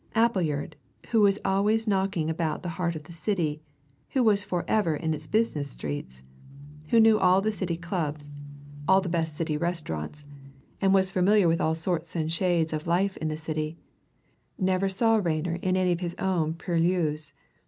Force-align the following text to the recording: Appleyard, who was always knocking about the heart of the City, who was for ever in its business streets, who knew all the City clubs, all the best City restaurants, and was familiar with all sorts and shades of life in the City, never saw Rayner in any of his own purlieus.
Appleyard, 0.15 0.77
who 1.09 1.21
was 1.21 1.37
always 1.45 1.85
knocking 1.87 2.27
about 2.27 2.63
the 2.63 2.69
heart 2.79 2.95
of 2.95 3.03
the 3.03 3.11
City, 3.11 3.61
who 4.13 4.23
was 4.23 4.43
for 4.43 4.65
ever 4.67 4.95
in 4.95 5.13
its 5.13 5.27
business 5.27 5.69
streets, 5.69 6.23
who 6.87 6.99
knew 6.99 7.19
all 7.19 7.39
the 7.39 7.51
City 7.51 7.77
clubs, 7.77 8.33
all 8.87 8.99
the 8.99 9.09
best 9.09 9.35
City 9.35 9.57
restaurants, 9.57 10.25
and 10.81 10.91
was 10.91 11.11
familiar 11.11 11.47
with 11.47 11.61
all 11.61 11.75
sorts 11.75 12.15
and 12.15 12.33
shades 12.33 12.73
of 12.73 12.87
life 12.87 13.15
in 13.17 13.27
the 13.27 13.37
City, 13.37 13.77
never 14.57 14.89
saw 14.89 15.17
Rayner 15.17 15.59
in 15.61 15.77
any 15.77 15.91
of 15.91 15.99
his 15.99 16.15
own 16.17 16.55
purlieus. 16.55 17.31